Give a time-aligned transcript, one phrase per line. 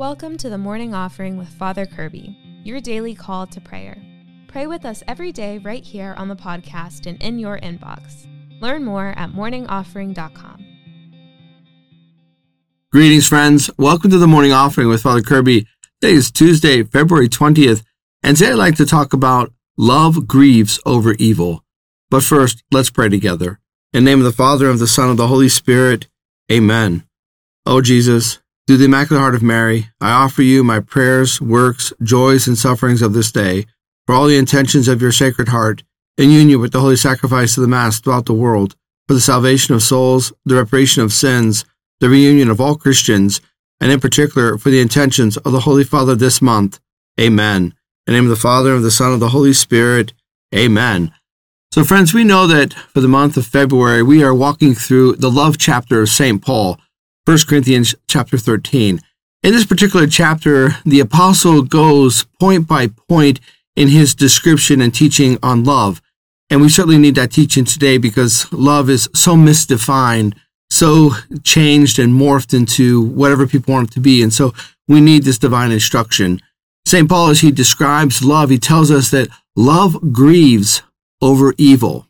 [0.00, 2.34] Welcome to the morning offering with Father Kirby,
[2.64, 3.98] your daily call to prayer.
[4.48, 8.26] Pray with us every day right here on the podcast and in your inbox.
[8.62, 10.64] Learn more at morningoffering.com.
[12.90, 13.70] Greetings, friends.
[13.76, 15.66] Welcome to the morning offering with Father Kirby.
[16.00, 17.82] Today is Tuesday, February 20th,
[18.22, 21.62] and today I'd like to talk about love grieves over evil.
[22.08, 23.60] But first, let's pray together.
[23.92, 26.08] In the name of the Father, and of the Son, and of the Holy Spirit,
[26.50, 27.04] amen.
[27.66, 28.38] O Jesus,
[28.70, 33.02] through the Immaculate Heart of Mary, I offer you my prayers, works, joys, and sufferings
[33.02, 33.66] of this day,
[34.06, 35.82] for all the intentions of your Sacred Heart,
[36.16, 38.76] in union with the holy sacrifice of the Mass throughout the world,
[39.08, 41.64] for the salvation of souls, the reparation of sins,
[41.98, 43.40] the reunion of all Christians,
[43.80, 46.78] and in particular for the intentions of the Holy Father this month.
[47.20, 47.74] Amen.
[48.06, 50.12] In the name of the Father, and of the Son, and of the Holy Spirit.
[50.54, 51.12] Amen.
[51.72, 55.28] So, friends, we know that for the month of February, we are walking through the
[55.28, 56.40] love chapter of St.
[56.40, 56.78] Paul.
[57.30, 59.00] 1 Corinthians chapter 13.
[59.44, 63.38] In this particular chapter, the apostle goes point by point
[63.76, 66.02] in his description and teaching on love.
[66.50, 70.34] And we certainly need that teaching today because love is so misdefined,
[70.70, 71.12] so
[71.44, 74.24] changed and morphed into whatever people want it to be.
[74.24, 74.52] And so
[74.88, 76.40] we need this divine instruction.
[76.84, 77.08] St.
[77.08, 80.82] Paul, as he describes love, he tells us that love grieves
[81.22, 82.08] over evil.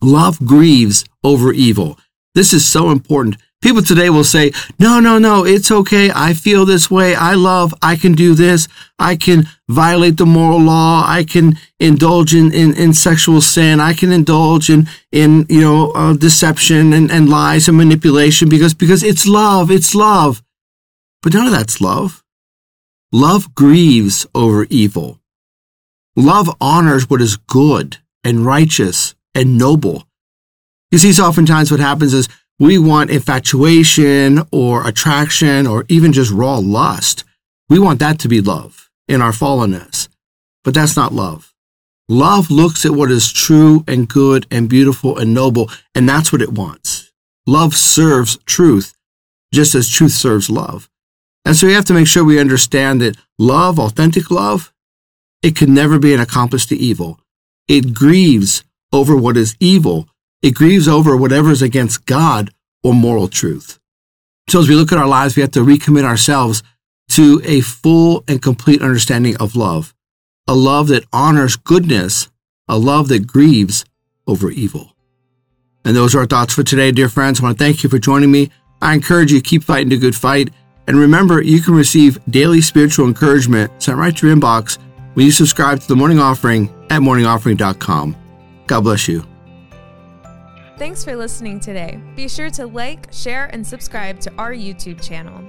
[0.00, 1.98] Love grieves over evil.
[2.34, 3.36] This is so important.
[3.62, 6.10] People today will say, no, no, no, it's okay.
[6.14, 7.14] I feel this way.
[7.14, 8.68] I love, I can do this.
[8.98, 11.04] I can violate the moral law.
[11.06, 13.80] I can indulge in, in, in sexual sin.
[13.80, 18.74] I can indulge in, in, you know, uh, deception and, and lies and manipulation because,
[18.74, 19.70] because it's love.
[19.70, 20.42] It's love.
[21.22, 22.22] But none of that's love.
[23.10, 25.18] Love grieves over evil.
[26.14, 30.06] Love honors what is good and righteous and noble.
[30.90, 36.56] You see, oftentimes what happens is we want infatuation or attraction or even just raw
[36.56, 37.24] lust.
[37.68, 40.08] We want that to be love in our fallenness.
[40.64, 41.52] But that's not love.
[42.08, 46.40] Love looks at what is true and good and beautiful and noble, and that's what
[46.40, 47.12] it wants.
[47.46, 48.94] Love serves truth,
[49.52, 50.88] just as truth serves love.
[51.44, 54.72] And so we have to make sure we understand that love, authentic love,
[55.42, 57.20] it can never be an accomplice to evil.
[57.68, 60.08] It grieves over what is evil
[60.42, 62.52] it grieves over whatever is against God
[62.86, 63.80] or moral truth.
[64.48, 66.62] So as we look at our lives, we have to recommit ourselves
[67.10, 69.92] to a full and complete understanding of love,
[70.46, 72.28] a love that honors goodness,
[72.68, 73.84] a love that grieves
[74.28, 74.94] over evil.
[75.84, 77.40] And those are our thoughts for today, dear friends.
[77.40, 78.50] I want to thank you for joining me.
[78.80, 80.50] I encourage you to keep fighting the good fight.
[80.86, 84.78] And remember, you can receive daily spiritual encouragement sent right to your inbox
[85.14, 88.16] when you subscribe to the morning offering at morningoffering.com.
[88.68, 89.35] God bless you.
[90.78, 91.98] Thanks for listening today.
[92.14, 95.42] Be sure to like, share, and subscribe to our YouTube channel.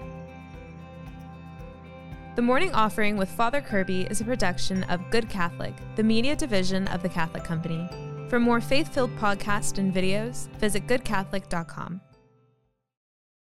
[2.38, 6.88] The Morning Offering with Father Kirby is a production of Good Catholic, the media division
[6.88, 7.90] of the Catholic Company.
[8.30, 12.00] For more faith filled podcasts and videos, visit goodcatholic.com.